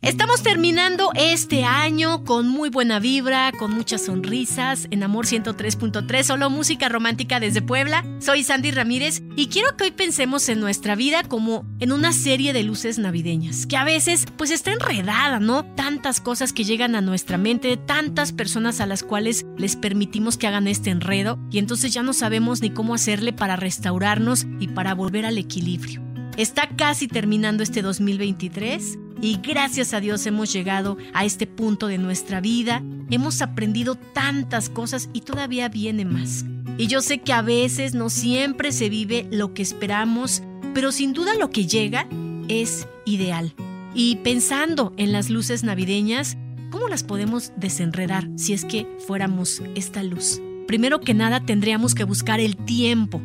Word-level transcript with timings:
Estamos 0.00 0.44
terminando 0.44 1.10
este 1.16 1.64
año 1.64 2.22
con 2.22 2.46
muy 2.46 2.70
buena 2.70 3.00
vibra, 3.00 3.50
con 3.50 3.72
muchas 3.72 4.04
sonrisas, 4.04 4.86
en 4.92 5.02
Amor 5.02 5.26
103.3, 5.26 6.22
solo 6.22 6.50
música 6.50 6.88
romántica 6.88 7.40
desde 7.40 7.62
Puebla. 7.62 8.04
Soy 8.20 8.44
Sandy 8.44 8.70
Ramírez 8.70 9.22
y 9.34 9.48
quiero 9.48 9.76
que 9.76 9.84
hoy 9.84 9.90
pensemos 9.90 10.48
en 10.48 10.60
nuestra 10.60 10.94
vida 10.94 11.24
como 11.24 11.66
en 11.80 11.90
una 11.90 12.12
serie 12.12 12.52
de 12.52 12.62
luces 12.62 13.00
navideñas, 13.00 13.66
que 13.66 13.76
a 13.76 13.82
veces 13.82 14.26
pues 14.36 14.52
está 14.52 14.72
enredada, 14.72 15.40
¿no? 15.40 15.64
Tantas 15.74 16.20
cosas 16.20 16.52
que 16.52 16.62
llegan 16.62 16.94
a 16.94 17.00
nuestra 17.00 17.36
mente, 17.36 17.76
tantas 17.76 18.32
personas 18.32 18.80
a 18.80 18.86
las 18.86 19.02
cuales 19.02 19.46
les 19.56 19.74
permitimos 19.74 20.36
que 20.36 20.46
hagan 20.46 20.68
este 20.68 20.90
enredo 20.90 21.40
y 21.50 21.58
entonces 21.58 21.92
ya 21.92 22.04
no 22.04 22.12
sabemos 22.12 22.60
ni 22.60 22.70
cómo 22.70 22.94
hacerle 22.94 23.32
para 23.32 23.56
restaurarnos 23.56 24.46
y 24.60 24.68
para 24.68 24.94
volver 24.94 25.26
al 25.26 25.38
equilibrio. 25.38 26.02
Está 26.36 26.68
casi 26.68 27.08
terminando 27.08 27.64
este 27.64 27.82
2023 27.82 28.96
y 29.20 29.38
gracias 29.42 29.94
a 29.94 30.00
Dios 30.00 30.26
hemos 30.26 30.52
llegado 30.52 30.96
a 31.12 31.24
este 31.24 31.46
punto 31.46 31.86
de 31.86 31.98
nuestra 31.98 32.40
vida. 32.40 32.82
Hemos 33.10 33.42
aprendido 33.42 33.96
tantas 33.96 34.68
cosas 34.68 35.08
y 35.12 35.22
todavía 35.22 35.68
viene 35.68 36.04
más. 36.04 36.44
Y 36.76 36.86
yo 36.86 37.00
sé 37.00 37.18
que 37.18 37.32
a 37.32 37.42
veces 37.42 37.94
no 37.94 38.10
siempre 38.10 38.70
se 38.72 38.88
vive 38.88 39.26
lo 39.30 39.54
que 39.54 39.62
esperamos, 39.62 40.42
pero 40.74 40.92
sin 40.92 41.12
duda 41.12 41.34
lo 41.34 41.50
que 41.50 41.66
llega 41.66 42.06
es 42.48 42.86
ideal. 43.04 43.54
Y 43.94 44.16
pensando 44.16 44.92
en 44.96 45.12
las 45.12 45.30
luces 45.30 45.64
navideñas, 45.64 46.36
¿cómo 46.70 46.88
las 46.88 47.02
podemos 47.02 47.52
desenredar 47.56 48.28
si 48.36 48.52
es 48.52 48.64
que 48.64 48.86
fuéramos 49.06 49.62
esta 49.74 50.02
luz? 50.02 50.40
Primero 50.68 51.00
que 51.00 51.14
nada 51.14 51.44
tendríamos 51.44 51.94
que 51.94 52.04
buscar 52.04 52.40
el 52.40 52.56
tiempo 52.56 53.20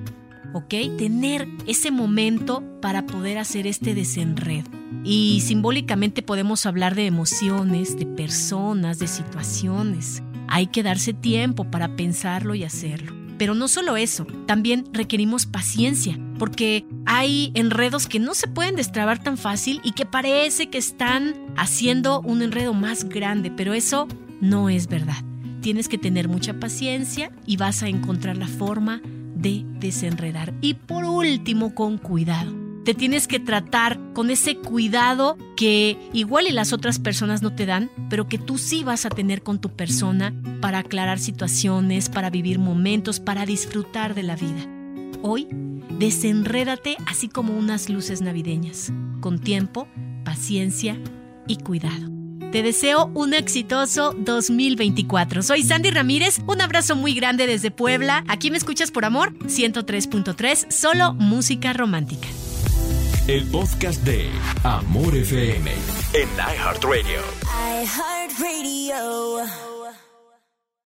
¿ok? 0.54 0.98
Tener 0.98 1.48
ese 1.68 1.92
momento 1.92 2.64
para 2.82 3.06
poder 3.06 3.38
hacer 3.38 3.68
este 3.68 3.94
desenredo. 3.94 4.70
Y 5.04 5.42
simbólicamente 5.42 6.22
podemos 6.22 6.66
hablar 6.66 6.96
de 6.96 7.06
emociones, 7.06 7.98
de 7.98 8.06
personas, 8.06 9.00
de 9.00 9.08
situaciones. 9.08 10.24
Hay 10.48 10.68
que 10.68 10.84
darse 10.84 11.14
tiempo 11.14 11.66
para 11.66 11.96
pensarlo 11.96 12.56
y 12.56 12.64
hacerlo. 12.64 13.14
Pero 13.38 13.56
no 13.56 13.68
solo 13.68 13.98
eso, 13.98 14.26
también 14.46 14.86
requerimos 14.94 15.46
paciencia, 15.46 16.18
porque 16.38 16.86
hay 17.06 17.52
enredos 17.56 18.08
que 18.08 18.20
no 18.20 18.36
se 18.36 18.48
pueden 18.48 18.76
destrabar 18.76 19.22
tan 19.22 19.38
fácil 19.38 19.82
y 19.84 19.92
que 19.92 20.06
parece 20.06 20.70
que 20.70 20.78
están 20.78 21.34
haciendo 21.58 22.22
un 22.22 22.42
enredo 22.42 22.74
más 22.74 23.10
grande, 23.10 23.52
pero 23.52 23.74
eso 23.74 24.08
no 24.40 24.70
es 24.70 24.88
verdad. 24.88 25.24
Tienes 25.62 25.88
que 25.88 25.98
tener 25.98 26.28
mucha 26.28 26.54
paciencia 26.54 27.32
y 27.46 27.58
vas 27.58 27.84
a 27.84 27.88
encontrar 27.88 28.38
la 28.38 28.48
forma 28.48 29.02
de 29.44 29.64
desenredar. 29.80 30.54
Y 30.62 30.74
por 30.74 31.04
último, 31.04 31.76
con 31.76 32.00
cuidado. 32.00 32.64
Te 32.84 32.94
tienes 32.94 33.28
que 33.28 33.40
tratar 33.40 34.00
con 34.14 34.30
ese 34.30 34.58
cuidado 34.58 35.38
que 35.56 35.98
igual 36.12 36.48
y 36.48 36.52
las 36.52 36.74
otras 36.74 37.00
personas 37.00 37.42
no 37.42 37.54
te 37.54 37.66
dan, 37.66 37.90
pero 38.10 38.28
que 38.28 38.38
tú 38.38 38.58
sí 38.58 38.84
vas 38.84 39.06
a 39.06 39.10
tener 39.10 39.42
con 39.42 39.60
tu 39.60 39.70
persona 39.70 40.34
para 40.60 40.80
aclarar 40.80 41.20
situaciones, 41.20 42.10
para 42.10 42.30
vivir 42.30 42.60
momentos, 42.60 43.22
para 43.22 43.46
disfrutar 43.46 44.16
de 44.16 44.24
la 44.24 44.36
vida. 44.36 44.68
Hoy, 45.22 45.48
desenrédate 45.98 46.98
así 47.06 47.30
como 47.30 47.58
unas 47.58 47.88
luces 47.88 48.22
navideñas, 48.22 48.92
con 49.22 49.40
tiempo, 49.40 49.88
paciencia 50.26 50.98
y 51.48 51.58
cuidado. 51.58 52.23
Te 52.54 52.62
deseo 52.62 53.10
un 53.16 53.34
exitoso 53.34 54.14
2024. 54.16 55.42
Soy 55.42 55.64
Sandy 55.64 55.90
Ramírez, 55.90 56.38
un 56.46 56.62
abrazo 56.62 56.96
muy 56.96 57.16
grande 57.16 57.48
desde 57.48 57.72
Puebla. 57.72 58.24
Aquí 58.28 58.52
me 58.52 58.58
escuchas 58.58 58.92
por 58.92 59.06
amor, 59.06 59.34
103.3, 59.40 60.70
solo 60.70 61.16
música 61.16 61.74
romántica. 61.74 62.28
El 63.28 63.48
podcast 63.48 64.04
de 64.04 64.30
Amor 64.64 65.16
FM 65.16 65.72
en 66.14 66.30
iHeartRadio. 66.38 67.22
iHeartRadio. 67.82 69.73